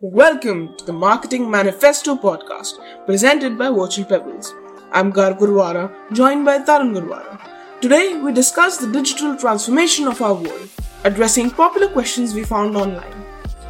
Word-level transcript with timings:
Welcome 0.00 0.76
to 0.76 0.84
the 0.84 0.92
Marketing 0.92 1.50
Manifesto 1.50 2.14
podcast 2.14 2.74
presented 3.04 3.58
by 3.58 3.68
Virtual 3.68 4.04
Pebbles. 4.04 4.54
I'm 4.92 5.10
Gar 5.10 5.34
Gurwara, 5.34 5.92
joined 6.12 6.44
by 6.44 6.60
Tarun 6.60 6.94
Gurwara. 6.94 7.40
Today 7.80 8.16
we 8.16 8.32
discuss 8.32 8.76
the 8.76 8.86
digital 8.92 9.34
transformation 9.36 10.06
of 10.06 10.22
our 10.22 10.34
world, 10.34 10.68
addressing 11.02 11.50
popular 11.50 11.88
questions 11.88 12.32
we 12.32 12.44
found 12.44 12.76
online. 12.76 13.24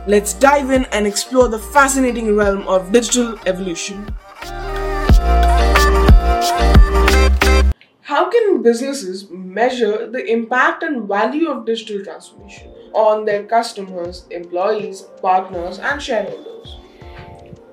Let's 0.06 0.34
dive 0.34 0.70
in 0.70 0.84
and 0.92 1.06
explore 1.06 1.48
the 1.48 1.58
fascinating 1.58 2.36
realm 2.36 2.68
of 2.68 2.92
digital 2.92 3.38
evolution. 3.46 4.14
How 8.02 8.28
can 8.28 8.60
businesses 8.60 9.30
measure 9.30 10.06
the 10.06 10.30
impact 10.30 10.82
and 10.82 11.08
value 11.08 11.48
of 11.48 11.64
digital 11.64 12.04
transformation? 12.04 12.74
On 12.98 13.24
their 13.24 13.44
customers, 13.44 14.24
employees, 14.30 15.02
partners, 15.22 15.78
and 15.78 16.02
shareholders? 16.02 16.76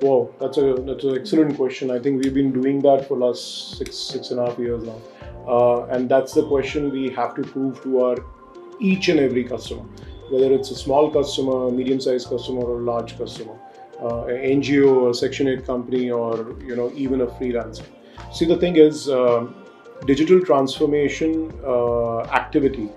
Wow, 0.01 0.29
that's 0.39 0.57
a 0.57 0.73
that's 0.87 1.03
an 1.03 1.17
excellent 1.17 1.55
question. 1.57 1.89
I 1.89 1.99
think 1.99 2.23
we've 2.23 2.33
been 2.33 2.51
doing 2.51 2.81
that 2.81 3.07
for 3.07 3.17
last 3.17 3.77
six 3.77 4.01
six 4.13 4.31
and 4.31 4.39
a 4.39 4.47
half 4.47 4.59
years 4.59 4.83
now, 4.83 4.99
uh, 5.47 5.85
and 5.95 6.09
that's 6.15 6.33
the 6.39 6.43
question 6.47 6.91
we 6.95 7.09
have 7.19 7.33
to 7.35 7.45
prove 7.53 7.81
to 7.83 8.01
our 8.07 8.17
each 8.79 9.07
and 9.13 9.19
every 9.19 9.43
customer, 9.43 9.85
whether 10.29 10.51
it's 10.53 10.71
a 10.71 10.75
small 10.75 11.09
customer, 11.15 11.71
medium-sized 11.71 12.27
customer, 12.33 12.65
or 12.73 12.81
a 12.81 12.83
large 12.89 13.17
customer, 13.17 13.55
uh, 14.01 14.25
an 14.25 14.61
NGO, 14.61 15.09
a 15.09 15.13
Section 15.13 15.47
8 15.47 15.65
company, 15.65 16.11
or 16.11 16.35
you 16.71 16.75
know 16.81 16.91
even 17.05 17.21
a 17.21 17.27
freelancer. 17.39 17.87
See, 18.33 18.45
the 18.45 18.57
thing 18.65 18.75
is, 18.75 19.09
uh, 19.09 19.47
digital 20.11 20.45
transformation 20.51 21.33
uh, 21.65 22.19
activity 22.41 22.89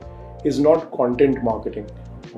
is 0.44 0.60
not 0.68 0.90
content 1.00 1.42
marketing 1.42 1.88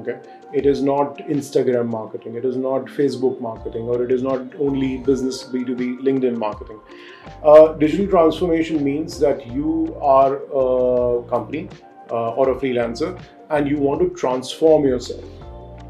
okay? 0.01 0.19
It 0.53 0.67
is 0.67 0.83
not 0.83 1.19
instagram 1.19 1.89
marketing 1.89 2.35
it 2.35 2.45
is 2.45 2.57
not 2.57 2.87
facebook 2.87 3.41
marketing 3.41 3.83
or 3.83 4.03
it 4.03 4.11
is 4.11 4.23
not 4.23 4.41
only 4.59 4.99
business 4.99 5.43
b2b 5.45 6.01
linkedin 6.01 6.37
marketing. 6.37 6.81
Uh, 7.43 7.73
digital 7.75 8.07
transformation 8.07 8.83
means 8.83 9.19
that 9.19 9.47
you 9.47 9.97
are 10.01 10.37
a 10.37 11.23
company 11.29 11.69
uh, 12.11 12.31
or 12.35 12.51
a 12.51 12.55
freelancer 12.55 13.21
and 13.51 13.69
you 13.69 13.79
want 13.79 14.01
to 14.01 14.11
transform 14.21 14.85
yourself 14.85 15.25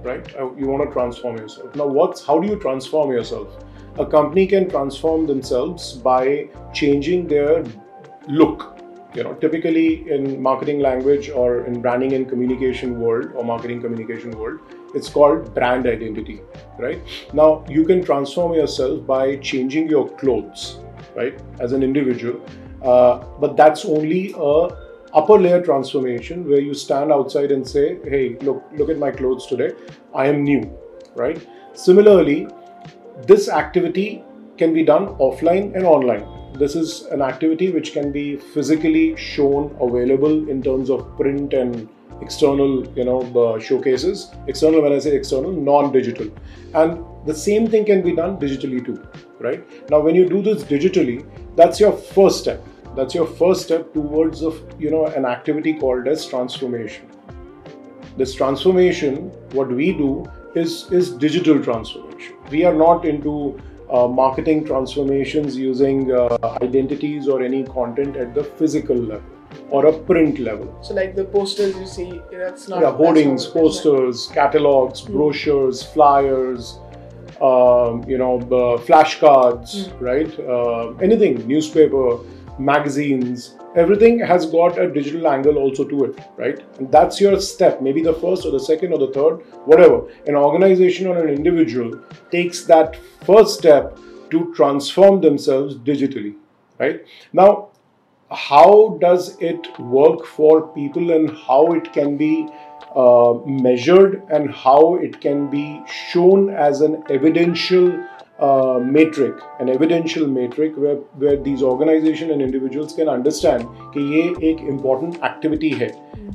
right? 0.03 0.35
Uh, 0.37 0.51
you 0.55 0.67
want 0.67 0.83
to 0.89 0.93
transform 0.93 1.37
yourself. 1.37 1.75
Now 1.75 1.87
what's 1.87 2.25
how 2.25 2.39
do 2.39 2.49
you 2.49 2.59
transform 2.59 3.11
yourself? 3.11 3.49
A 3.99 4.07
company 4.07 4.47
can 4.47 4.69
transform 4.69 5.27
themselves 5.27 5.93
by 5.93 6.49
changing 6.73 7.27
their 7.27 7.65
look 8.29 8.80
you 9.15 9.25
know 9.25 9.35
typically 9.35 10.11
in 10.11 10.41
marketing 10.41 10.81
language 10.81 11.31
or 11.31 11.65
in 11.67 11.81
branding 11.81 12.13
and 12.13 12.29
communication 12.29 13.01
world 13.01 13.33
or 13.35 13.45
marketing 13.45 13.81
communication 13.81 14.31
world 14.39 14.61
it's 14.95 15.09
called 15.09 15.55
brand 15.55 15.87
identity 15.87 16.41
right? 16.79 17.01
Now 17.33 17.65
you 17.69 17.85
can 17.85 18.05
transform 18.05 18.55
yourself 18.55 19.07
by 19.07 19.37
changing 19.37 19.89
your 19.89 20.09
clothes 20.17 20.79
right 21.17 21.39
as 21.59 21.73
an 21.73 21.83
individual 21.83 22.41
uh, 22.83 23.19
but 23.39 23.57
that's 23.57 23.85
only 23.85 24.35
a 24.37 24.69
upper 25.13 25.39
layer 25.39 25.61
transformation 25.61 26.49
where 26.49 26.61
you 26.61 26.73
stand 26.73 27.13
outside 27.13 27.51
and 27.51 27.67
say 27.67 27.99
hey 28.05 28.37
look 28.41 28.63
look 28.77 28.89
at 28.91 28.99
my 28.99 29.11
clothes 29.11 29.47
today. 29.47 29.73
I 30.15 30.27
am 30.27 30.45
new 30.45 30.71
right? 31.15 31.47
Similarly 31.75 32.49
this 33.27 33.49
activity 33.49 34.25
can 34.61 34.75
be 34.75 34.85
done 34.91 35.09
offline 35.29 35.75
and 35.75 35.85
online. 35.95 36.27
This 36.63 36.77
is 36.77 37.03
an 37.17 37.23
activity 37.23 37.71
which 37.71 37.93
can 37.93 38.13
be 38.13 38.37
physically 38.37 39.17
shown 39.17 39.75
available 39.81 40.49
in 40.55 40.63
terms 40.63 40.91
of 40.91 41.05
print 41.17 41.55
and 41.55 41.89
external 42.23 42.87
you 42.99 43.05
know 43.05 43.21
uh, 43.43 43.59
showcases. 43.59 44.31
External 44.47 44.83
when 44.83 44.93
i 44.93 44.99
say 44.99 45.15
external 45.17 45.53
non-digital. 45.53 46.29
And 46.75 47.05
the 47.27 47.35
same 47.35 47.69
thing 47.75 47.87
can 47.93 48.03
be 48.09 48.15
done 48.15 48.37
digitally 48.39 48.85
too 48.85 48.99
right? 49.41 49.91
Now 49.91 50.01
when 50.01 50.15
you 50.15 50.29
do 50.29 50.43
this 50.43 50.63
digitally 50.65 51.25
that's 51.57 51.81
your 51.81 51.93
first 51.93 52.41
step. 52.41 52.67
That's 52.97 53.15
your 53.15 53.27
first 53.27 53.63
step 53.63 53.95
towards 53.95 54.43
of 54.43 54.61
you 54.79 54.91
know 54.91 55.07
an 55.07 55.25
activity 55.25 55.75
called 55.75 56.09
as 56.09 56.27
transformation. 56.27 57.09
This 58.17 58.35
transformation 58.35 59.17
what 59.59 59.75
we 59.81 59.93
do 59.93 60.13
is 60.55 60.79
is 61.01 61.11
digital 61.27 61.63
transformation. 61.63 62.35
We 62.51 62.65
are 62.65 62.75
not 62.75 63.05
into 63.05 63.35
uh, 63.93 64.07
marketing 64.07 64.65
transformations 64.65 65.57
using 65.57 66.13
uh, 66.13 66.37
identities 66.63 67.29
or 67.29 67.43
any 67.43 67.65
content 67.65 68.17
at 68.17 68.35
the 68.35 68.45
physical 68.45 68.97
level 68.97 69.23
or 69.71 69.87
a 69.87 69.93
print 69.93 70.39
level. 70.39 70.79
So, 70.83 70.95
like 70.95 71.17
the 71.17 71.25
posters 71.25 71.77
you 71.77 71.87
see, 71.87 72.21
that's 72.31 72.69
not. 72.69 72.83
Yeah, 72.83 72.93
hoardings, 72.93 73.47
posters, 73.47 74.29
catalogs, 74.29 75.03
mm. 75.03 75.13
brochures, 75.13 75.83
flyers, 75.83 76.79
um, 77.41 78.05
you 78.07 78.19
know, 78.19 78.37
uh, 78.39 78.79
flashcards, 78.79 79.89
mm. 79.89 80.01
right? 80.01 81.03
Anything, 81.03 81.47
newspaper, 81.47 82.19
magazines, 82.61 83.57
everything 83.75 84.19
has 84.19 84.47
got 84.47 84.79
a 84.79 84.93
digital 84.93 85.29
angle 85.29 85.57
also 85.57 85.85
to 85.85 86.05
it, 86.05 86.19
right? 86.37 86.63
And 86.79 86.91
that's 86.93 87.21
your 87.21 87.41
step, 87.41 87.81
maybe 87.81 88.03
the 88.03 88.15
first 88.15 88.45
or 88.45 88.51
the 88.51 88.61
second 88.61 88.93
or 88.93 88.99
the 88.99 89.13
third, 89.13 89.39
whatever. 89.65 90.09
An 90.27 90.35
organization 90.35 91.07
or 91.07 91.19
an 91.25 91.35
individual 91.35 92.01
takes 92.31 92.65
that 92.65 92.97
first 93.25 93.59
step 93.59 93.99
to 94.31 94.53
transform 94.55 95.21
themselves 95.21 95.77
digitally, 95.77 96.37
right? 96.79 97.05
Now, 97.33 97.71
how 98.31 98.99
does 99.01 99.37
it 99.41 99.79
work 99.81 100.25
for 100.25 100.69
people 100.69 101.11
and 101.11 101.37
how 101.37 101.73
it 101.73 101.93
can 101.93 102.17
be 102.17 102.49
uh, 102.95 103.35
measured 103.47 104.23
and 104.31 104.51
how 104.53 104.97
it 104.97 105.21
can 105.21 105.49
be 105.51 105.83
shown 106.13 106.51
as 106.51 106.81
an 106.81 107.03
evidential 107.11 108.05
uh, 108.40 108.80
metric, 108.80 109.36
an 109.60 109.70
evidential 109.70 110.28
metric 110.28 110.74
where, 110.76 110.96
where 111.24 111.38
these 111.38 111.64
organizations 111.64 112.32
and 112.32 112.42
individuals 112.42 112.94
can 112.94 113.08
understand 113.08 113.64
that 113.94 114.02
ये 114.14 114.24
एक 114.52 114.68
important 114.70 115.22
activity 115.24 115.74
है 115.82 115.90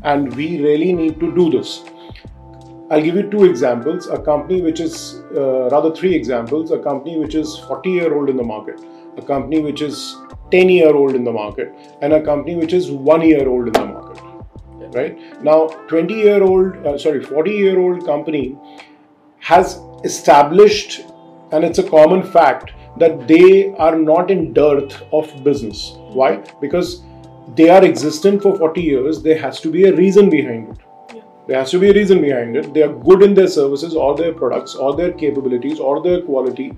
and 0.05 0.35
we 0.35 0.61
really 0.63 0.93
need 0.93 1.19
to 1.21 1.33
do 1.35 1.51
this. 1.51 1.83
I'll 2.91 3.03
give 3.03 3.15
you 3.15 3.31
two 3.31 3.45
examples. 3.45 4.09
A 4.09 4.19
company 4.19 4.63
which 4.63 4.81
is, 4.81 5.23
uh, 5.37 5.69
rather 5.71 5.95
three 5.95 6.15
examples, 6.15 6.73
a 6.73 6.79
company 6.79 7.19
which 7.19 7.37
is 7.37 7.57
40 7.69 7.91
year 7.91 8.15
old 8.15 8.29
in 8.29 8.37
the 8.37 8.43
market, 8.43 8.81
a 9.17 9.23
company 9.23 9.61
which 9.61 9.81
is 9.81 10.17
10 10.51 10.69
year 10.69 10.95
old 10.95 11.15
in 11.15 11.23
the 11.23 11.33
market, 11.33 11.73
and 12.03 12.13
a 12.13 12.21
company 12.21 12.57
which 12.57 12.73
is 12.73 12.91
one 12.91 13.23
year 13.23 13.49
old 13.49 13.69
in 13.69 13.73
the 13.75 13.87
market. 13.87 14.17
Right? 14.93 15.45
Now, 15.45 15.69
20 15.87 16.15
year 16.15 16.43
old, 16.43 16.85
uh, 16.85 16.99
sorry, 16.99 17.23
40 17.23 17.53
year 17.53 17.79
old 17.79 18.05
company 18.05 18.59
has 19.39 19.81
established 20.03 21.03
and 21.56 21.64
it's 21.64 21.80
a 21.80 21.90
common 21.90 22.22
fact 22.22 22.72
that 22.98 23.28
they 23.28 23.74
are 23.76 23.98
not 23.98 24.30
in 24.30 24.52
dearth 24.54 25.02
of 25.14 25.44
business. 25.44 25.94
Why? 26.20 26.32
Because 26.60 27.04
they 27.56 27.70
are 27.70 27.84
existent 27.84 28.42
for 28.42 28.58
40 28.58 28.82
years, 28.82 29.22
there 29.22 29.40
has 29.40 29.62
to 29.62 29.72
be 29.72 29.86
a 29.86 29.96
reason 29.96 30.30
behind 30.30 30.70
it. 30.72 31.22
There 31.48 31.58
has 31.58 31.72
to 31.72 31.80
be 31.80 31.92
a 31.92 31.94
reason 31.94 32.22
behind 32.22 32.58
it. 32.58 32.74
They 32.74 32.82
are 32.82 32.92
good 32.92 33.22
in 33.22 33.34
their 33.36 33.48
services 33.48 33.96
or 33.96 34.18
their 34.18 34.34
products 34.34 34.76
or 34.76 34.96
their 34.98 35.14
capabilities 35.14 35.80
or 35.80 36.02
their 36.02 36.22
quality. 36.24 36.74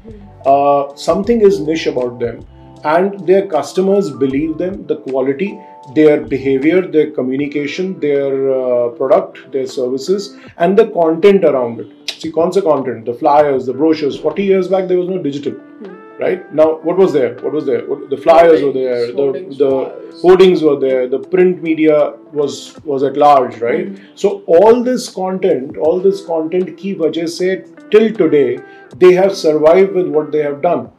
Uh, 0.45 0.94
something 0.95 1.41
is 1.41 1.59
niche 1.59 1.88
about 1.88 2.19
them, 2.19 2.45
and 2.83 3.19
their 3.25 3.47
customers 3.47 4.11
believe 4.11 4.57
them, 4.57 4.85
the 4.85 4.97
quality, 4.97 5.59
their 5.95 6.21
behavior, 6.21 6.81
their 6.85 7.11
communication, 7.11 7.99
their 7.99 8.51
uh, 8.51 8.89
product, 8.89 9.51
their 9.51 9.65
services, 9.65 10.35
and 10.57 10.77
the 10.77 10.89
content 10.89 11.45
around 11.45 11.79
it 11.79 11.97
see 12.19 12.31
concept 12.31 12.66
content, 12.66 13.05
the 13.05 13.13
flyers, 13.13 13.66
the 13.66 13.73
brochures. 13.73 14.19
40 14.19 14.44
years 14.44 14.67
back, 14.67 14.88
there 14.88 14.97
was 14.97 15.09
no 15.09 15.22
digital. 15.22 15.53
Hmm. 15.53 15.94
Right 16.19 16.51
now, 16.51 16.79
what 16.79 16.97
was 16.97 17.13
there? 17.13 17.35
What 17.41 17.53
was 17.53 17.67
there? 17.67 17.81
The 18.09 18.17
flyers 18.17 18.63
were 18.63 18.72
there. 18.72 19.11
The 19.11 19.25
the 19.59 20.17
hoardings 20.22 20.63
were 20.63 20.79
there. 20.79 21.07
The 21.07 21.19
print 21.19 21.61
media 21.61 22.13
was 22.33 22.75
was 22.83 23.03
at 23.03 23.17
large, 23.17 23.59
right? 23.59 23.89
Hmm. 23.89 24.03
So 24.16 24.41
all 24.47 24.83
this 24.83 25.09
content, 25.09 25.77
all 25.77 26.00
this 26.00 26.25
content, 26.25 26.75
key 26.75 26.95
wajah 26.95 27.29
say 27.29 27.66
till 27.91 28.11
today, 28.13 28.59
they 28.95 29.13
have 29.13 29.35
survived 29.35 29.94
with 29.94 30.07
what 30.07 30.31
they 30.31 30.42
have 30.42 30.62
done, 30.63 30.89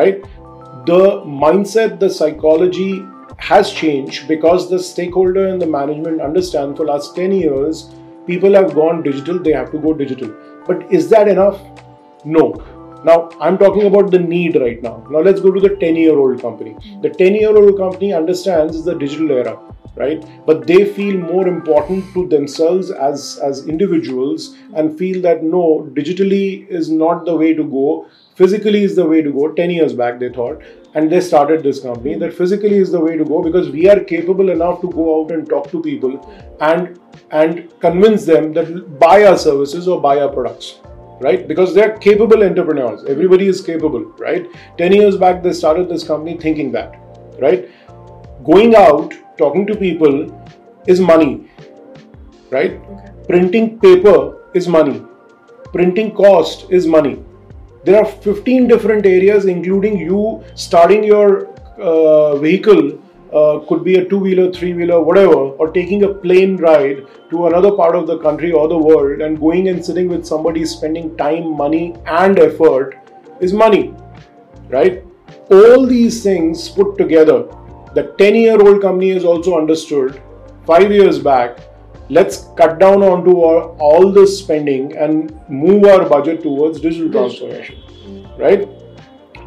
right? 0.00 0.22
The 0.86 1.02
mindset, 1.44 2.00
the 2.00 2.08
psychology 2.08 3.04
has 3.36 3.72
changed 3.72 4.28
because 4.28 4.68
the 4.70 4.78
stakeholder 4.78 5.48
and 5.48 5.60
the 5.60 5.66
management 5.66 6.20
understand 6.20 6.76
for 6.76 6.86
last 6.86 7.16
10 7.16 7.32
years 7.32 7.90
people 8.30 8.54
have 8.54 8.74
gone 8.74 9.02
digital, 9.02 9.38
they 9.38 9.52
have 9.52 9.70
to 9.72 9.78
go 9.78 9.92
digital. 9.92 10.34
But 10.66 10.92
is 10.92 11.08
that 11.10 11.28
enough? 11.28 11.60
No. 12.24 12.44
Now, 13.02 13.30
I'm 13.40 13.56
talking 13.56 13.86
about 13.86 14.10
the 14.10 14.18
need 14.18 14.56
right 14.56 14.82
now. 14.82 15.06
Now, 15.10 15.20
let's 15.20 15.40
go 15.40 15.50
to 15.50 15.60
the 15.60 15.76
10 15.76 15.96
year 15.96 16.18
old 16.18 16.40
company. 16.42 16.76
The 17.00 17.08
10 17.08 17.34
year 17.34 17.56
old 17.56 17.78
company 17.78 18.12
understands 18.12 18.84
the 18.84 18.94
digital 18.94 19.30
era, 19.30 19.58
right? 19.96 20.22
But 20.44 20.66
they 20.66 20.84
feel 20.84 21.16
more 21.16 21.48
important 21.48 22.12
to 22.12 22.28
themselves 22.28 22.90
as, 22.90 23.38
as 23.42 23.66
individuals 23.66 24.54
and 24.74 24.98
feel 24.98 25.22
that 25.22 25.42
no, 25.42 25.90
digitally 25.94 26.68
is 26.68 26.90
not 26.90 27.24
the 27.24 27.34
way 27.34 27.54
to 27.54 27.64
go. 27.64 28.06
Physically 28.34 28.84
is 28.84 28.96
the 28.96 29.06
way 29.06 29.22
to 29.22 29.32
go. 29.32 29.50
10 29.52 29.70
years 29.70 29.94
back, 29.94 30.20
they 30.20 30.28
thought. 30.28 30.60
And 30.92 31.10
they 31.10 31.22
started 31.22 31.62
this 31.62 31.80
company 31.80 32.16
that 32.16 32.34
physically 32.34 32.76
is 32.76 32.90
the 32.90 33.00
way 33.00 33.16
to 33.16 33.24
go 33.24 33.42
because 33.42 33.70
we 33.70 33.88
are 33.88 34.00
capable 34.00 34.50
enough 34.50 34.82
to 34.82 34.90
go 34.90 35.22
out 35.22 35.30
and 35.30 35.48
talk 35.48 35.70
to 35.70 35.80
people 35.80 36.18
and 36.60 36.98
and 37.30 37.72
convince 37.78 38.24
them 38.24 38.52
that 38.54 38.98
buy 38.98 39.24
our 39.24 39.38
services 39.38 39.86
or 39.86 40.00
buy 40.00 40.18
our 40.18 40.28
products 40.28 40.80
right? 41.20 41.46
Because 41.46 41.74
they're 41.74 41.96
capable 41.98 42.42
entrepreneurs. 42.42 43.04
Everybody 43.04 43.46
is 43.46 43.60
capable, 43.60 44.04
right? 44.18 44.46
10 44.78 44.92
years 44.92 45.16
back, 45.16 45.42
they 45.42 45.52
started 45.52 45.88
this 45.88 46.02
company 46.04 46.36
thinking 46.36 46.72
that, 46.72 46.98
right? 47.38 47.68
Going 48.44 48.74
out, 48.74 49.14
talking 49.38 49.66
to 49.66 49.76
people 49.76 50.14
is 50.86 51.00
money, 51.00 51.50
right? 52.50 52.72
Okay. 52.72 53.12
Printing 53.28 53.78
paper 53.78 54.46
is 54.54 54.66
money. 54.66 55.02
Printing 55.72 56.12
cost 56.14 56.70
is 56.70 56.86
money. 56.86 57.22
There 57.84 57.98
are 57.98 58.04
15 58.04 58.66
different 58.66 59.06
areas, 59.06 59.44
including 59.46 59.98
you 59.98 60.42
starting 60.54 61.04
your 61.04 61.46
uh, 61.78 62.36
vehicle 62.36 62.98
uh, 63.32 63.60
could 63.68 63.84
be 63.84 63.96
a 63.96 64.04
two 64.04 64.18
wheeler, 64.18 64.52
three 64.52 64.72
wheeler, 64.74 65.00
whatever, 65.00 65.34
or 65.34 65.70
taking 65.72 66.04
a 66.04 66.08
plane 66.08 66.56
ride 66.56 67.06
to 67.30 67.46
another 67.46 67.72
part 67.72 67.94
of 67.94 68.06
the 68.06 68.18
country 68.18 68.52
or 68.52 68.68
the 68.68 68.76
world 68.76 69.20
and 69.20 69.40
going 69.40 69.68
and 69.68 69.84
sitting 69.84 70.08
with 70.08 70.26
somebody 70.26 70.64
spending 70.64 71.16
time, 71.16 71.56
money, 71.56 71.94
and 72.06 72.38
effort 72.38 72.98
is 73.40 73.52
money, 73.52 73.94
right? 74.68 75.04
All 75.50 75.86
these 75.86 76.22
things 76.22 76.68
put 76.68 76.98
together, 76.98 77.48
the 77.94 78.14
10 78.18 78.34
year 78.34 78.60
old 78.60 78.80
company 78.80 79.10
has 79.10 79.24
also 79.24 79.58
understood 79.58 80.22
five 80.66 80.92
years 80.92 81.18
back 81.18 81.58
let's 82.10 82.48
cut 82.56 82.80
down 82.80 83.02
onto 83.04 83.40
our, 83.42 83.68
all 83.78 84.10
this 84.12 84.36
spending 84.38 84.96
and 84.96 85.32
move 85.48 85.84
our 85.84 86.08
budget 86.08 86.42
towards 86.42 86.80
digital 86.80 87.10
transformation 87.10 87.80
right? 88.36 88.68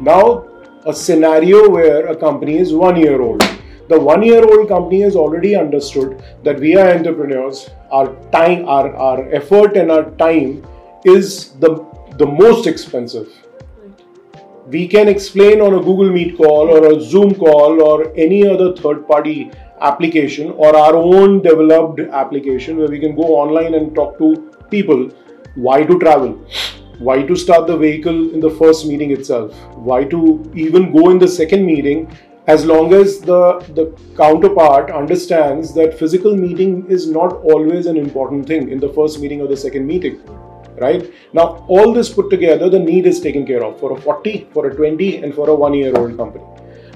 Now 0.00 0.46
a 0.86 0.94
scenario 0.94 1.68
where 1.68 2.06
a 2.06 2.16
company 2.16 2.58
is 2.58 2.72
one 2.72 2.96
year 2.96 3.20
old 3.20 3.42
the 3.88 3.98
one 4.00 4.22
year 4.22 4.42
old 4.44 4.68
company 4.68 5.00
has 5.02 5.16
already 5.16 5.54
understood 5.54 6.22
that 6.42 6.58
we 6.58 6.76
are 6.76 6.90
entrepreneurs. 6.90 7.68
Our 7.90 8.14
time 8.30 8.68
our, 8.68 8.94
our 8.96 9.28
effort 9.32 9.76
and 9.76 9.90
our 9.90 10.10
time 10.12 10.66
is 11.04 11.50
the 11.64 11.84
the 12.18 12.26
most 12.26 12.66
expensive. 12.66 13.28
We 14.66 14.88
can 14.88 15.08
explain 15.08 15.60
on 15.60 15.74
a 15.74 15.80
google 15.80 16.10
meet 16.10 16.36
call 16.38 16.70
or 16.76 16.92
a 16.92 17.00
zoom 17.00 17.34
call 17.34 17.82
or 17.82 18.12
any 18.16 18.46
other 18.46 18.74
third 18.74 19.06
party 19.06 19.50
application 19.80 20.50
or 20.52 20.74
our 20.74 20.96
own 20.96 21.42
developed 21.42 22.00
application 22.00 22.78
where 22.78 22.88
we 22.88 22.98
can 22.98 23.14
go 23.14 23.34
online 23.42 23.74
and 23.74 23.94
talk 23.94 24.16
to 24.18 24.50
people. 24.70 25.10
Why 25.54 25.84
to 25.84 25.98
travel? 25.98 26.32
Why 26.98 27.22
to 27.22 27.36
start 27.36 27.66
the 27.66 27.76
vehicle 27.76 28.32
in 28.32 28.40
the 28.40 28.50
first 28.50 28.86
meeting 28.86 29.10
itself? 29.10 29.52
Why 29.74 30.04
to 30.04 30.50
even 30.54 30.92
go 30.92 31.10
in 31.10 31.18
the 31.18 31.28
second 31.28 31.66
meeting 31.66 32.10
as 32.46 32.64
long 32.66 32.92
as 32.92 33.20
the, 33.20 33.58
the 33.74 33.86
counterpart 34.16 34.90
understands 34.90 35.72
that 35.74 35.98
physical 35.98 36.36
meeting 36.36 36.86
is 36.88 37.06
not 37.08 37.32
always 37.36 37.86
an 37.86 37.96
important 37.96 38.46
thing 38.46 38.70
in 38.70 38.78
the 38.78 38.92
first 38.92 39.20
meeting 39.20 39.40
or 39.40 39.48
the 39.48 39.56
second 39.56 39.86
meeting 39.86 40.20
right 40.78 41.12
now 41.32 41.64
all 41.68 41.92
this 41.92 42.08
put 42.08 42.28
together 42.30 42.68
the 42.68 42.78
need 42.78 43.06
is 43.06 43.20
taken 43.20 43.46
care 43.46 43.64
of 43.64 43.78
for 43.78 43.96
a 43.96 44.00
40 44.00 44.48
for 44.52 44.66
a 44.66 44.74
20 44.74 45.18
and 45.18 45.34
for 45.34 45.48
a 45.48 45.54
one 45.54 45.72
year 45.72 45.96
old 45.96 46.16
company 46.16 46.44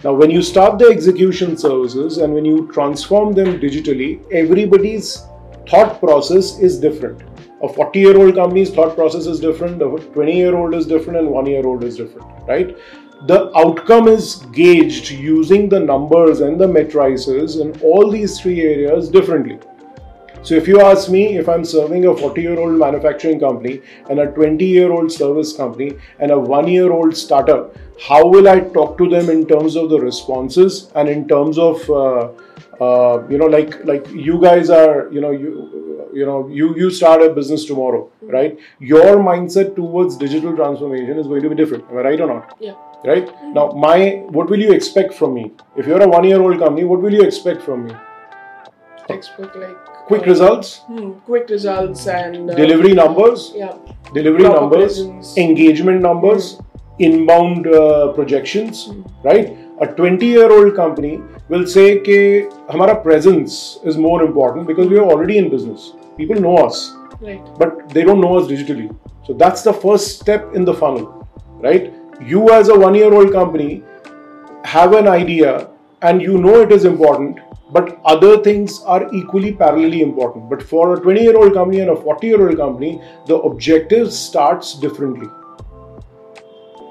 now, 0.04 0.12
when 0.12 0.30
you 0.30 0.42
start 0.42 0.78
the 0.78 0.86
execution 0.86 1.56
services 1.56 2.18
and 2.18 2.32
when 2.32 2.44
you 2.44 2.70
transform 2.72 3.32
them 3.32 3.58
digitally, 3.58 4.22
everybody's 4.32 5.26
thought 5.68 5.98
process 5.98 6.60
is 6.60 6.78
different. 6.78 7.22
A 7.64 7.68
40 7.68 7.98
year 7.98 8.16
old 8.16 8.36
company's 8.36 8.70
thought 8.72 8.94
process 8.94 9.26
is 9.26 9.40
different, 9.40 9.82
a 9.82 9.88
20 9.88 10.36
year 10.36 10.54
old 10.54 10.74
is 10.74 10.86
different, 10.86 11.18
and 11.18 11.28
one 11.28 11.46
year 11.46 11.66
old 11.66 11.82
is 11.82 11.96
different, 11.96 12.28
right? 12.46 12.78
The 13.26 13.50
outcome 13.58 14.06
is 14.06 14.36
gauged 14.52 15.10
using 15.10 15.68
the 15.68 15.80
numbers 15.80 16.40
and 16.40 16.60
the 16.60 16.68
matrices 16.68 17.56
in 17.56 17.78
all 17.80 18.10
these 18.10 18.40
three 18.40 18.60
areas 18.60 19.08
differently. 19.08 19.58
So 20.42 20.54
if 20.54 20.68
you 20.68 20.80
ask 20.80 21.10
me 21.10 21.36
if 21.36 21.48
I'm 21.48 21.64
serving 21.64 22.06
a 22.06 22.16
40 22.16 22.40
year 22.40 22.58
old 22.58 22.78
manufacturing 22.78 23.40
company 23.40 23.82
and 24.08 24.20
a 24.20 24.26
20 24.26 24.64
year 24.64 24.92
old 24.92 25.10
service 25.10 25.52
company 25.52 25.98
and 26.20 26.30
a 26.30 26.38
1 26.38 26.68
year 26.68 26.92
old 26.92 27.16
startup, 27.16 27.76
how 28.00 28.24
will 28.26 28.48
I 28.48 28.60
talk 28.60 28.96
to 28.98 29.08
them 29.08 29.30
in 29.30 29.46
terms 29.46 29.74
of 29.74 29.90
the 29.90 29.98
responses 29.98 30.92
and 30.94 31.08
in 31.08 31.26
terms 31.26 31.58
of 31.58 31.90
uh, 31.90 32.28
uh, 32.80 33.26
you 33.28 33.36
know 33.38 33.46
like 33.46 33.84
like 33.84 34.08
you 34.10 34.40
guys 34.40 34.70
are 34.70 35.08
you 35.12 35.20
know 35.20 35.32
you 35.32 36.08
you 36.14 36.24
know 36.24 36.46
you 36.48 36.76
you 36.76 36.90
start 36.90 37.20
a 37.22 37.30
business 37.30 37.64
tomorrow 37.64 38.08
right 38.37 38.59
your 38.93 39.11
mindset 39.27 39.75
towards 39.75 40.17
digital 40.25 40.55
transformation 40.61 41.19
is 41.23 41.27
going 41.33 41.43
to 41.47 41.51
be 41.53 41.59
different 41.61 41.91
am 41.91 41.97
i 42.03 42.07
right 42.09 42.21
or 42.27 42.29
not 42.33 42.55
Yeah. 42.69 42.75
right 43.11 43.29
now 43.59 43.65
my 43.85 43.97
what 44.39 44.49
will 44.55 44.65
you 44.67 44.71
expect 44.79 45.13
from 45.21 45.33
me 45.39 45.45
if 45.83 45.87
you're 45.91 46.03
a 46.07 46.09
one 46.17 46.27
year 46.31 46.41
old 46.47 46.59
company 46.65 46.85
what 46.93 47.01
will 47.07 47.13
you 47.21 47.23
expect 47.31 47.61
from 47.69 47.85
me 47.87 47.95
Expect 49.09 49.55
like 49.57 49.77
quick 50.07 50.21
uh, 50.21 50.31
results 50.31 50.69
hmm, 50.91 51.11
quick 51.25 51.49
results 51.49 52.05
and 52.07 52.49
uh, 52.49 52.55
delivery 52.55 52.93
numbers 52.93 53.51
Yeah. 53.55 53.73
delivery 54.13 54.43
Proper 54.45 54.59
numbers 54.61 54.93
presence. 54.99 55.37
engagement 55.37 56.01
numbers 56.01 56.47
inbound 56.99 57.67
uh, 57.67 58.13
projections 58.13 58.89
right 59.23 59.57
a 59.81 59.87
20 59.87 60.25
year 60.25 60.49
old 60.57 60.75
company 60.75 61.13
will 61.49 61.65
say 61.75 61.85
कि 62.07 62.17
हमारा 62.71 62.93
presence 63.03 63.55
is 63.91 63.97
more 64.07 64.19
important 64.23 64.67
because 64.67 64.87
we 64.87 64.97
are 65.03 65.07
already 65.15 65.37
in 65.43 65.49
business 65.55 65.91
people 66.17 66.39
know 66.47 66.57
us 66.65 66.81
Right. 67.20 67.44
but 67.58 67.88
they 67.88 68.04
don't 68.04 68.20
know 68.20 68.38
us 68.38 68.46
digitally. 68.46 68.96
So 69.26 69.32
that's 69.32 69.62
the 69.62 69.72
first 69.72 70.20
step 70.20 70.54
in 70.54 70.64
the 70.64 70.74
funnel 70.74 71.18
right? 71.60 71.92
You 72.20 72.50
as 72.50 72.68
a 72.68 72.78
one 72.78 72.94
year 72.94 73.12
old 73.12 73.32
company 73.32 73.82
have 74.64 74.92
an 74.92 75.08
idea 75.08 75.70
and 76.02 76.22
you 76.22 76.38
know 76.38 76.60
it 76.62 76.72
is 76.72 76.84
important 76.84 77.38
but 77.70 78.00
other 78.04 78.42
things 78.42 78.82
are 78.84 79.12
equally 79.14 79.52
parallelly 79.52 80.00
important. 80.00 80.48
But 80.48 80.62
for 80.62 80.94
a 80.94 81.00
20 81.00 81.20
year 81.22 81.36
old 81.36 81.52
company 81.52 81.80
and 81.80 81.90
a 81.90 81.96
40 81.96 82.26
year 82.26 82.48
old 82.48 82.56
company 82.56 83.00
the 83.26 83.36
objective 83.36 84.12
starts 84.12 84.74
differently. 84.74 85.28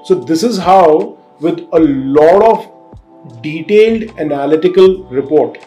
So 0.04 0.14
this 0.14 0.42
is 0.42 0.58
how 0.58 1.18
with 1.40 1.66
a 1.72 1.80
lot 1.80 2.42
of 2.44 3.42
detailed 3.42 4.18
analytical 4.18 5.04
report 5.04 5.58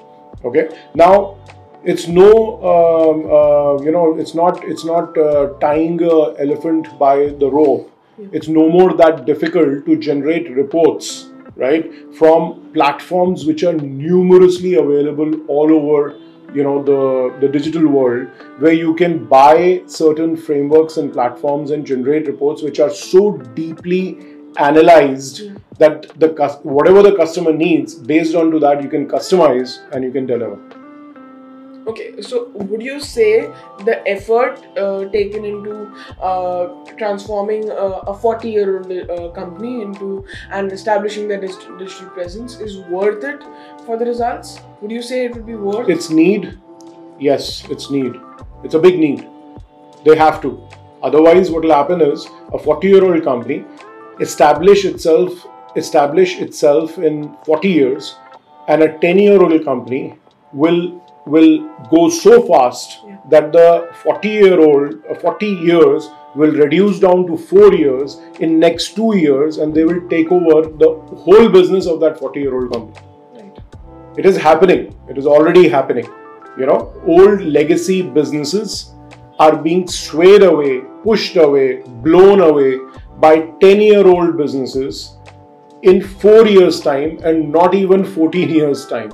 okay? 0.46 0.69
Now 0.96 1.38
it's 1.83 2.07
no 2.07 2.31
um, 2.72 3.25
uh, 3.31 3.83
you 3.83 3.92
know 3.92 4.18
it's 4.18 4.36
not 4.36 4.63
it's 4.63 4.86
not 4.86 5.18
uh, 5.18 5.54
tying 5.60 6.01
a 6.04 6.33
elephant 6.39 6.88
by 7.00 7.30
the 7.39 7.50
rope. 7.50 7.89
It's 8.31 8.48
no 8.48 8.69
more 8.69 8.94
that 8.98 9.25
difficult 9.25 9.86
to 9.86 9.98
generate 9.98 10.51
reports 10.51 11.30
right 11.56 11.92
from 12.16 12.72
platforms 12.74 13.45
which 13.45 13.63
are 13.63 13.74
numerously 13.74 14.75
available 14.75 15.33
all 15.48 15.74
over 15.74 16.18
you 16.54 16.63
know 16.63 16.83
the 16.83 17.36
the 17.39 17.48
digital 17.48 17.88
world 17.88 18.28
where 18.60 18.74
you 18.74 18.94
can 18.95 19.25
buy 19.25 19.81
certain 19.86 20.36
frameworks 20.38 20.98
and 20.98 21.12
platforms 21.12 21.72
and 21.72 21.86
generate 21.86 22.28
reports 22.28 22.62
which 22.62 22.80
are 22.80 22.89
so 22.89 23.38
deeply 23.56 24.06
analyzed 24.57 25.42
that 25.78 26.07
the 26.19 26.30
whatever 26.64 27.02
the 27.02 27.16
customer 27.16 27.54
needs 27.54 27.95
based 27.95 28.35
on 28.35 28.52
to 28.52 28.59
that 28.59 28.83
you 28.83 28.90
can 28.90 29.07
customize 29.07 29.80
and 29.94 30.04
you 30.04 30.11
can 30.11 30.26
deliver 30.26 30.81
Okay, 31.88 32.21
so 32.21 32.50
would 32.54 32.81
you 32.81 33.00
say 33.00 33.52
the 33.85 34.07
effort 34.07 34.59
uh, 34.78 35.06
taken 35.06 35.45
into 35.45 35.92
uh, 36.21 36.68
transforming 36.97 37.71
uh, 37.71 38.04
a 38.07 38.14
40 38.14 38.50
year 38.50 38.78
old 38.78 38.92
uh, 38.92 39.30
company 39.30 39.81
into 39.81 40.26
and 40.52 40.71
establishing 40.71 41.28
their 41.28 41.42
digital 41.42 42.09
presence 42.09 42.59
is 42.59 42.78
worth 42.90 43.23
it 43.23 43.44
for 43.85 43.97
the 43.97 44.06
results? 44.06 44.59
Would 44.81 44.92
you 44.92 45.02
say 45.02 45.26
it 45.26 45.33
would 45.33 45.45
be 45.45 45.56
worth 45.56 45.90
it's 45.90 46.09
need. 46.09 46.59
Yes 47.19 47.68
it's 47.69 47.90
need. 47.90 48.14
It's 48.64 48.76
a 48.76 48.80
big 48.80 49.00
need. 49.00 49.28
They 50.06 50.16
have 50.16 50.42
to. 50.44 50.61
Otherwise 51.02 51.50
what 51.50 51.64
will 51.64 51.73
happen 51.73 52.02
is 52.02 52.28
a 52.54 52.59
40 52.59 52.88
year 52.88 53.04
old 53.04 53.23
company 53.23 53.66
establish 54.19 54.85
itself 54.85 55.47
establish 55.76 56.40
itself 56.40 56.97
in 57.00 57.35
40 57.45 57.69
years 57.69 58.16
and 58.68 58.83
a 58.83 58.97
10 59.00 59.18
year 59.18 59.42
old 59.42 59.64
company 59.66 60.19
will 60.54 61.02
will 61.25 61.69
go 61.90 62.09
so 62.09 62.42
fast 62.47 62.99
Yeah. 63.07 63.18
that 63.30 63.51
the 63.51 63.87
40 64.04 64.30
year 64.30 64.59
old 64.59 64.95
uh, 65.09 65.16
40 65.16 65.45
years 65.69 66.09
will 66.35 66.51
reduce 66.51 66.99
down 66.99 67.28
to 67.28 67.37
4 67.37 67.73
years 67.73 68.19
in 68.40 68.57
next 68.59 68.95
2 68.95 69.16
years 69.18 69.57
and 69.57 69.73
they 69.75 69.83
will 69.83 70.01
take 70.13 70.31
over 70.31 70.61
the 70.83 70.90
whole 71.25 71.49
business 71.49 71.85
of 71.94 71.99
that 71.99 72.18
40 72.19 72.40
year 72.40 72.56
old 72.59 72.71
company 72.71 73.07
Right. 73.35 73.59
it 74.18 74.25
is 74.25 74.37
happening 74.47 74.87
it 75.09 75.18
is 75.18 75.28
already 75.28 75.68
happening 75.68 76.07
you 76.57 76.66
know 76.71 76.80
old 77.18 77.42
legacy 77.59 78.01
businesses 78.01 78.94
are 79.40 79.56
being 79.56 79.87
swayed 79.87 80.44
away 80.44 80.73
pushed 81.04 81.35
away 81.47 81.68
blown 82.07 82.42
away 82.49 82.71
by 83.25 83.33
10 83.61 83.81
year 83.81 84.07
old 84.07 84.37
businesses 84.37 85.18
in 85.92 86.01
4 86.01 86.47
years 86.47 86.80
time 86.87 87.18
and 87.23 87.51
not 87.59 87.75
even 87.83 88.04
14 88.06 88.49
years 88.59 88.85
time 88.87 89.11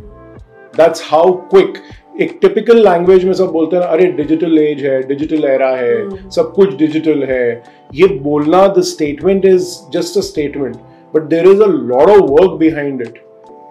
that's 0.80 1.02
how 1.04 1.32
quick 1.50 1.78
एक 2.22 2.38
typical 2.42 2.78
language 2.84 3.26
में 3.26 3.34
सब 3.34 3.52
बोलते 3.52 3.76
हैं 3.76 3.84
अरे 3.84 4.06
digital 4.12 4.58
age 4.58 4.84
है 4.86 5.02
digital 5.08 5.46
era 5.46 5.70
है 5.70 6.30
सब 6.30 6.54
कुछ 6.56 6.76
डिजिटल 6.78 7.24
है. 7.24 7.64
ये 7.96 8.08
बोलना 8.22 8.68
the 8.68 8.82
statement 8.82 9.46
is 9.46 9.68
just 9.94 10.18
a 10.18 10.22
statement 10.22 10.76
but 11.16 11.24
there 11.30 11.48
is 11.48 11.62
a 11.62 11.68
lot 11.68 12.10
of 12.10 12.32
work 12.32 12.58
behind 12.60 13.02
it 13.02 13.22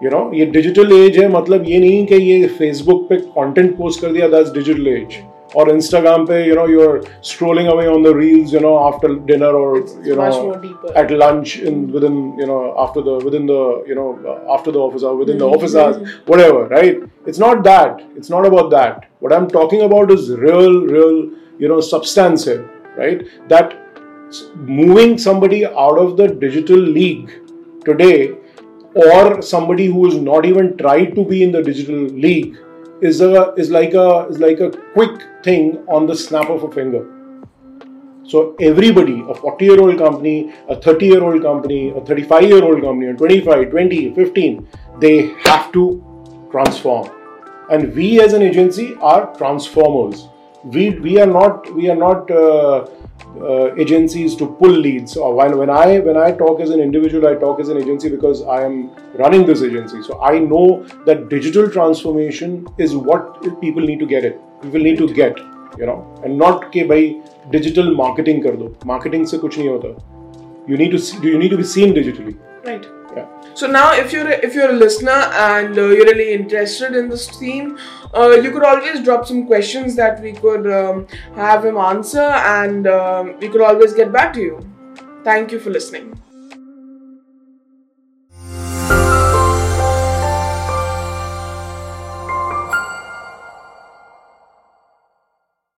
you 0.03 0.09
know 0.09 0.31
ये 0.33 0.45
डिजिटल 0.45 0.93
एज 0.93 1.17
है 1.19 1.27
मतलब 1.31 1.65
ये 1.69 1.79
नहीं 1.79 2.05
कि 2.05 2.15
ये 2.15 2.47
फेसबुक 2.47 3.07
पे 3.09 3.15
कंटेंट 3.15 3.77
पोस्ट 3.77 4.01
कर 4.01 4.11
दिया 4.11 4.27
that's 4.27 4.53
digital 4.53 4.87
age 4.87 5.19
or 5.53 5.67
Instagram 5.67 6.27
pe, 6.27 6.45
you 6.45 6.55
know, 6.55 6.65
you're 6.67 7.01
scrolling 7.21 7.71
away 7.71 7.87
on 7.87 8.03
the 8.03 8.13
reels, 8.13 8.51
you 8.51 8.59
know, 8.59 8.87
after 8.87 9.15
dinner 9.15 9.51
or 9.51 9.77
It's 9.79 9.93
you 10.03 10.15
know 10.15 10.91
at 10.95 11.11
lunch 11.11 11.57
in 11.59 11.91
within 11.91 12.37
you 12.37 12.47
know 12.47 12.75
after 12.77 13.01
the 13.01 13.15
within 13.27 13.45
the 13.45 13.83
you 13.87 13.95
know 13.95 14.19
uh, 14.27 14.53
after 14.53 14.71
the 14.71 14.79
office 14.79 15.03
hour 15.03 15.15
within 15.15 15.37
the 15.37 15.45
office 15.45 15.75
hours 15.75 15.97
whatever 16.25 16.67
right? 16.67 16.97
It's 17.25 17.39
not 17.39 17.63
that. 17.63 18.01
It's 18.15 18.29
not 18.29 18.45
about 18.45 18.69
that. 18.71 19.09
What 19.19 19.33
i'm 19.33 19.47
talking 19.49 19.81
about 19.81 20.11
is 20.11 20.29
real 20.31 20.81
real 20.95 21.31
you 21.59 21.67
know 21.67 21.79
substantive 21.81 22.69
right? 22.95 23.27
That 23.47 23.77
moving 24.55 25.17
somebody 25.17 25.65
out 25.65 25.97
of 25.97 26.17
the 26.17 26.27
digital 26.27 26.77
league 26.77 27.31
today 27.85 28.35
or 28.93 29.41
somebody 29.41 29.85
who 29.85 30.07
is 30.07 30.15
not 30.15 30.45
even 30.45 30.75
tried 30.77 31.15
to 31.15 31.23
be 31.23 31.43
in 31.43 31.51
the 31.51 31.61
digital 31.61 32.01
league 32.25 32.57
is 33.01 33.21
a 33.21 33.53
is 33.57 33.69
like 33.69 33.93
a 33.93 34.27
is 34.29 34.39
like 34.39 34.59
a 34.59 34.71
quick 34.93 35.21
thing 35.43 35.83
on 35.87 36.07
the 36.07 36.15
snap 36.15 36.49
of 36.49 36.63
a 36.63 36.71
finger 36.71 37.05
so 38.27 38.57
everybody, 38.59 39.23
a 39.29 39.33
40 39.33 39.65
year 39.65 39.79
old 39.79 39.97
company, 39.97 40.53
a 40.67 40.75
30 40.75 41.05
year 41.05 41.23
old 41.23 41.41
company, 41.41 41.91
a 41.91 42.01
35 42.01 42.43
year 42.43 42.63
old 42.63 42.81
company, 42.81 43.07
a 43.07 43.13
25, 43.13 43.69
20, 43.69 44.13
15, 44.13 44.67
they 44.99 45.27
have 45.45 45.71
to 45.71 46.03
transform. 46.51 47.09
And 47.71 47.95
we 47.95 48.21
as 48.21 48.33
an 48.33 48.41
agency 48.41 48.95
are 48.95 49.33
transformers. 49.37 50.27
We, 50.63 50.89
we 50.89 51.21
are 51.21 51.25
not 51.25 51.73
we 51.73 51.89
are 51.89 51.95
not 51.95 52.29
uh, 52.29 52.87
uh, 53.40 53.74
agencies 53.76 54.36
to 54.36 54.46
pull 54.46 54.70
leads. 54.70 55.16
Or 55.16 55.34
when, 55.34 55.56
when 55.58 55.70
I 55.70 56.00
when 56.00 56.16
I 56.16 56.32
talk 56.32 56.60
as 56.60 56.70
an 56.70 56.80
individual, 56.80 57.26
I 57.26 57.34
talk 57.34 57.60
as 57.60 57.68
an 57.68 57.78
agency 57.78 58.08
because 58.08 58.42
I 58.42 58.62
am 58.64 58.90
running 59.14 59.46
this 59.46 59.62
agency. 59.62 60.02
So 60.02 60.20
I 60.22 60.38
know 60.38 60.84
that 61.06 61.28
digital 61.28 61.70
transformation 61.70 62.66
is 62.78 62.96
what 62.96 63.42
people 63.60 63.82
need 63.82 63.98
to 64.00 64.06
get 64.06 64.24
it. 64.24 64.40
People 64.62 64.80
need 64.80 64.98
to 64.98 65.12
get 65.12 65.38
you 65.78 65.86
know 65.86 65.98
and 66.24 66.38
not 66.38 66.70
के 66.72 66.86
भाई 66.88 67.14
digital 67.50 67.94
marketing 68.00 68.42
कर 68.42 68.56
दो 68.56 68.74
marketing 68.86 69.24
से 69.26 69.38
कुछ 69.38 69.58
नहीं 69.58 69.68
होता 69.68 69.94
you 70.70 70.76
need 70.76 70.92
to 70.92 70.98
see, 70.98 71.18
you 71.26 71.38
need 71.38 71.50
to 71.50 71.56
be 71.56 71.64
seen 71.64 71.94
digitally 71.94 72.34
Right. 72.66 72.84
So 73.53 73.67
now, 73.67 73.93
if 73.93 74.13
you're 74.13 74.27
a, 74.27 74.37
if 74.45 74.53
you're 74.53 74.69
a 74.69 74.73
listener 74.73 75.19
and 75.47 75.77
uh, 75.77 75.87
you're 75.87 76.05
really 76.05 76.33
interested 76.33 76.95
in 76.95 77.09
this 77.09 77.27
theme, 77.39 77.77
uh, 78.13 78.29
you 78.31 78.51
could 78.51 78.63
always 78.63 79.03
drop 79.03 79.25
some 79.25 79.47
questions 79.47 79.95
that 79.95 80.21
we 80.21 80.33
could 80.33 80.71
um, 80.71 81.07
have 81.35 81.65
him 81.65 81.77
answer, 81.77 82.29
and 82.59 82.87
um, 82.87 83.35
we 83.39 83.49
could 83.49 83.61
always 83.61 83.93
get 83.93 84.11
back 84.11 84.33
to 84.33 84.41
you. 84.41 84.59
Thank 85.23 85.51
you 85.51 85.59
for 85.59 85.71
listening. 85.71 86.13